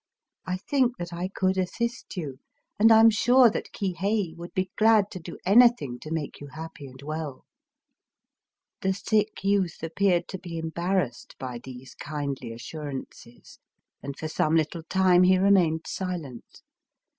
I 0.47 0.57
think 0.57 0.97
that 0.97 1.13
I 1.13 1.27
could 1.27 1.59
assist 1.59 2.17
you; 2.17 2.39
and 2.79 2.91
I 2.91 2.99
am 3.01 3.11
sure 3.11 3.51
that 3.51 3.71
Kihei 3.71 4.33
would 4.35 4.51
be 4.55 4.71
glad 4.75 5.11
to 5.11 5.19
do 5.19 5.37
anything 5.45 5.99
to 5.99 6.09
make 6.09 6.39
you 6.39 6.47
happy 6.47 6.87
and 6.87 6.99
well." 7.03 7.45
Digitized 8.81 8.81
by 8.81 8.87
Googk 8.87 8.87
IKIRYO 8.87 8.89
31 8.89 8.89
The 8.89 8.93
sick 9.27 9.43
youth 9.43 9.83
appeared 9.83 10.27
to 10.29 10.39
be 10.39 10.57
embarrassed 10.57 11.35
by 11.37 11.59
these 11.63 11.93
kindly 11.93 12.51
assurances; 12.51 13.59
and 14.01 14.17
for 14.17 14.27
some 14.27 14.55
little 14.55 14.81
time 14.89 15.21
he 15.21 15.37
remained 15.37 15.85
silent. 15.85 16.63